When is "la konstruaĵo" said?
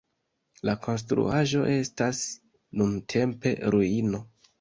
0.67-1.61